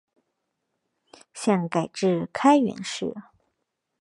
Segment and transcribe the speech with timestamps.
[1.31, 3.13] 现改置开原市。